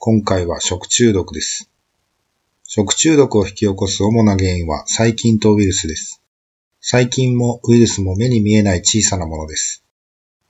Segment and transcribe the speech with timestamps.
[0.00, 1.68] 今回は食中毒です。
[2.62, 6.22] 食中毒を引き起こす主な原因は細菌とウイルスです。
[6.80, 9.82] 細菌もウイルスも目に見えない小さなものです。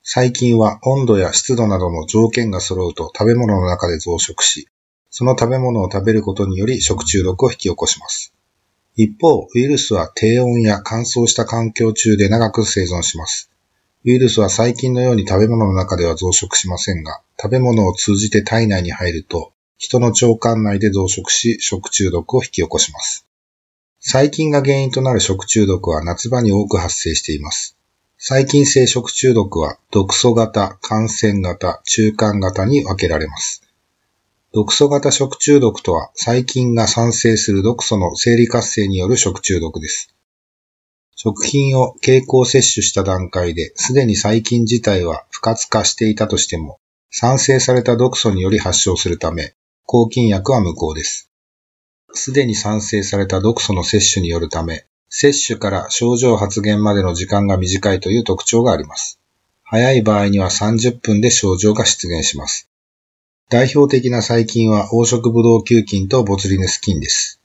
[0.03, 4.67] 細菌は温度や湿度などの条件が揃うと食べ物の中で増殖し、
[5.09, 8.31] その食べ物を食べることにより食中毒を引き起こします。
[8.95, 13.49] 一方、ウイルスは低温や乾燥した環境中で長く生存します。
[14.05, 23.25] ウイルスは細菌のように食べ物の中では増殖しませんが、食べ物を通じて体内に入ると、人の腸管内で増殖し、食中毒を引き起こします。
[23.99, 27.75] 細菌が原因となる食中毒は夏場に多く発生しています。
[28.17, 33.61] 細菌性食中毒は毒素型、感染型、中間型に分けられます。
[34.53, 40.15] 毒素型食中毒とは細菌が産生する毒素の生理活性による食中毒です。
[41.21, 46.79] 食品を経口摂取した段階で、すでに細菌自体は不活化していたとしても、
[47.11, 49.53] 産生された毒素により発症するため、
[49.85, 51.29] 抗菌薬は無効です。
[52.13, 59.19] すでに産生された毒素の摂取によるため、摂取から症状発現までの時間が短いという特徴があります。
[59.63, 62.69] 早い場合には30分で症状が出現します。
[63.49, 67.38] 代表的な細菌は黄色ブドウ球菌とボツリヌス菌です。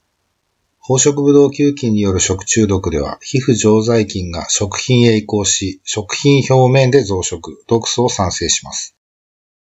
[0.87, 8.95] 黄色ブドウ球菌による食中毒では、皮膚常在菌が食品へ移行し、食品表面で増殖、毒素を産生します。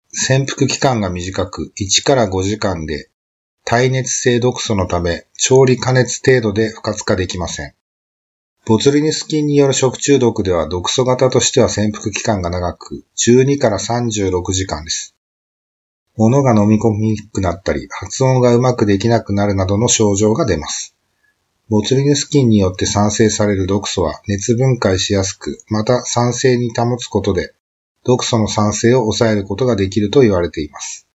[0.10, 3.12] 潜伏期間が短く、1から5時間で、
[3.66, 7.76] 耐熱性毒素のため、調理加熱程度で不活化できません。
[8.66, 15.16] ボツリヌス菌による食中毒では毒素型としては潜伏期間が長く、12から36時間です。
[16.18, 20.95] 物が飲み込みにくくなったり、発音がうまくできなくなるなどの症状が出ます。
[21.68, 27.56] ボツリヌス菌によって産生される毒素は熱分解しやすく、また酸性に保つことで、
[28.04, 31.08] 毒素の酸性を抑えることができると言われています。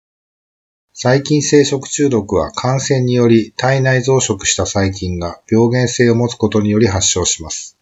[0.91, 7.77] 細菌性食中毒は感染により体内増殖した細菌が病原性を持つことにより発症します。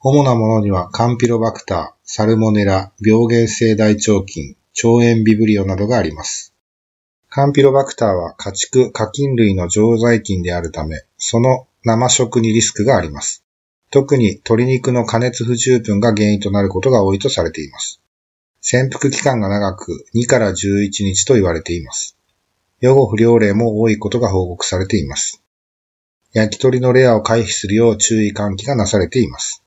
[0.00, 6.52] 主なものにはカンピロバクター、サルモネラ、病原性大腸菌、腸炎ビブリオなどがあります。
[7.30, 13.44] カンピロバクターは家畜、家菌類の常在菌であるため、その生食にリスクがあります。
[13.90, 18.00] 特に鶏肉の加熱不十分が原因となることが多いとされています。
[18.60, 22.16] 潜伏期間が長く2から11日と言われています。
[22.80, 25.42] 予後不良例も多いことが報告されています。
[26.32, 29.62] 焼き鳥のレアを回避するよう注意喚起がなされています。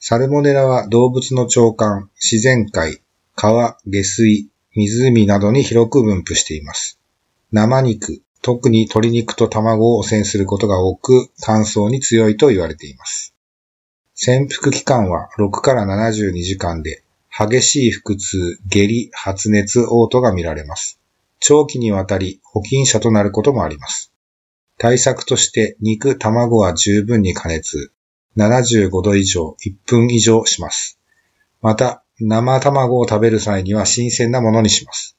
[0.00, 3.00] サルモネラは動物の腸管、自然界、
[3.36, 6.98] 川、下水、湖などに広く分布しています。
[7.52, 13.34] 生肉、特に鶏肉と卵を汚染することが多く、乾燥に強いと言われています。
[14.14, 21.00] 潜伏期間は6から72時間で、激しい腹痛、下痢、発熱、嘔吐が見られます。
[21.38, 24.12] 長期にわたり保菌者となることもあります。
[24.76, 27.92] 対策として肉、卵は十分に加熱、
[28.36, 30.98] 75度以上、1分以上します。
[31.60, 35.16] また、生卵を食べる際には新鮮なものにします。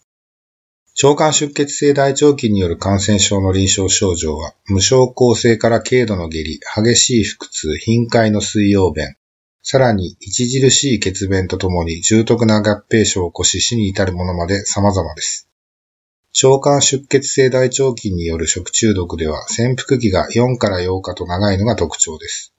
[1.02, 9.16] 腸管出血性大腸菌による感染症の臨床症状は、無症候性から軽度の下痢、激しい腹痛、頻回の水溶便、
[9.64, 15.50] さらに著しい血便とともに重篤な合併症を起こし死に至るものまで様々です。
[16.44, 22.54] 腸管出血性大腸菌による食中毒では潜伏期が4から8日と長いのが特徴です。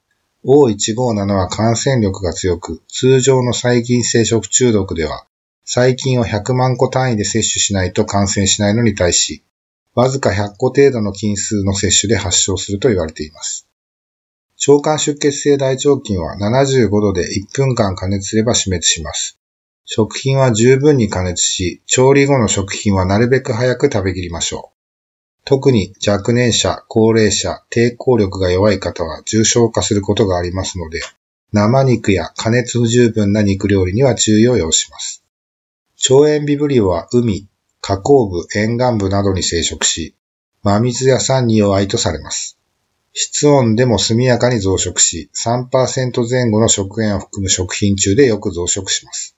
[0.45, 5.27] O157 は感染力が強く、通常の細菌性食中毒では
[5.65, 9.43] 細菌を100万個単位で摂取しないと感染しないのに対し、
[9.95, 13.69] わずか100個程度の菌数の摂取で発症すると言われています。
[14.69, 19.39] 腸管出血性大腸菌は75度で1分間加熱すれば死滅します。
[19.85, 24.75] 食品は十分に加熱し、調理後の食品はなるべく早く食べきりましょう。
[25.45, 31.01] 特に若年者、高齢者、抵抗力が弱い方は重症化することがありますので、
[31.53, 35.24] 生肉や加熱不十分な肉料理には注意を要します。
[36.11, 37.49] 腸炎ビブリオは海、
[37.81, 40.15] 河口部、沿岸部などに生殖し、
[40.63, 42.59] 真水や酸に弱いとされます。
[43.15, 49.35] 室温でも速やかに増殖し、3%前後の食塩を含む食品中でよく増殖します。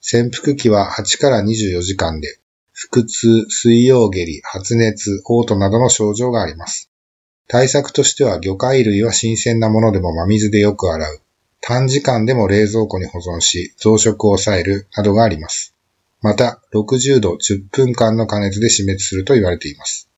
[0.00, 2.38] 潜伏期は8から24時間で、
[2.72, 6.90] 腹痛、水溶下痢、発熱、嘔吐などの症状があります。
[7.48, 11.20] 対策としては魚介類は新鮮なものでも真水でよく洗う。
[11.60, 15.74] 短時間でも冷蔵庫に保存し、増殖を抑えるなどがあります。
[16.20, 20.08] また、60度10分間の加熱で死滅すると言われています。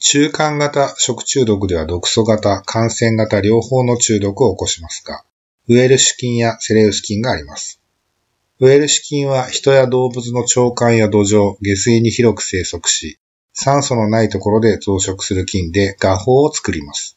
[0.00, 5.22] 中間型食中毒では毒素型、感染型両方の中毒を起こしますが、
[5.68, 7.80] ウエルシュ菌やセレウス菌があります。
[8.58, 13.18] ウエルシュ菌は人や動物の腸管や土壌、下水に広く生息し、
[13.52, 17.16] 酸素のないところで増殖する菌で画法を作ります。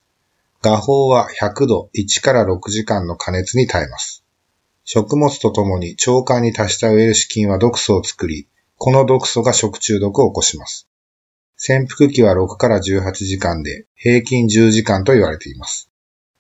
[0.62, 4.25] 画法は100度1から6時間の加熱に耐えます。
[4.88, 8.48] 食物とともに腸管に達したウエルシ菌は毒素を作り、
[8.78, 10.88] この毒素が食中毒を起こします。
[11.58, 15.90] 潜伏期は6から18時間で、平均10時間と言われています。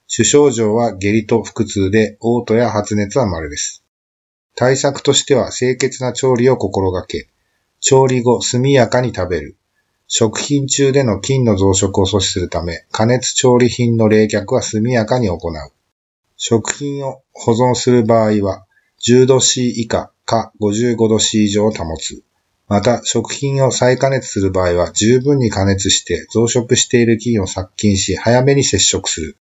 [0.05, 3.83] 主症状は下痢と腹痛で、嘔吐や発熱は稀です。
[4.55, 7.27] 対策としては清潔な調理を心がけ、
[7.79, 9.57] 調理後速やかに食べる。
[10.07, 15.39] 食品中での菌の増殖を阻止するため、加熱調理品の冷却は速やかに行う。
[16.37, 18.65] 食品を保存する場合は、
[19.01, 22.23] 10度 C 以下か55度 C 以上を保つ。
[22.67, 29.37] また、食品を再加熱する場合は十分に加熱して増殖している菌を殺菌し早めに接触する。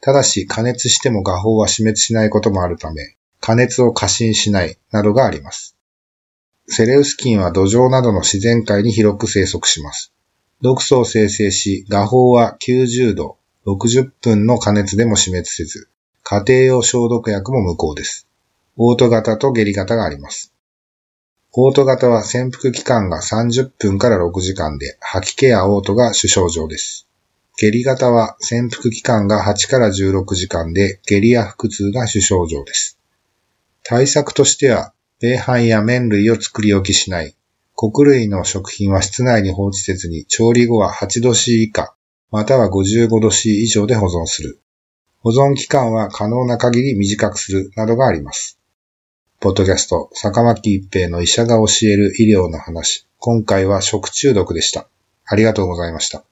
[0.00, 5.76] ただし加熱しても画法は死滅しないこともあるため、加熱を過信しないなどがあります。
[6.66, 10.12] セレウス菌は土壌などの自然界に広く生息します。
[10.60, 15.88] 毒素を生成し、画法は90度、60分の加熱でも死滅せず、
[16.26, 18.26] 家庭用消毒薬も無効です。
[18.78, 20.54] オート型と下痢型があります。
[21.52, 27.06] オート型は潜伏期間が30分から6時間で、吐き気やオートが主症状です。
[27.58, 32.98] 下痢型は潜伏期間が8から16時間で、下痢や腹痛が主症状です。
[33.82, 37.36] 対策としては、米飯や麺類を作り置きしない、
[37.74, 41.94] 穀類の食品は室内に放置せずに調理後は8度 C 以下、
[42.30, 44.58] または55度 C 以上で保存する。
[45.24, 48.58] 保存期間は可能な限り短くするなどがあります。
[49.40, 53.06] ポッドキャスト、坂巻一平の医者が教える医療の話。
[53.16, 54.86] 今回は食中毒でした。
[55.24, 56.24] ありがとうございました。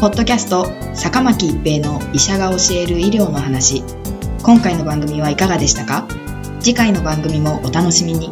[0.00, 3.82] ポッドキャスト、坂巻一平の医者が教える医療の話。
[4.44, 6.06] 今回の番組はいかがでしたか？
[6.60, 8.30] 次回の番組もお楽しみに。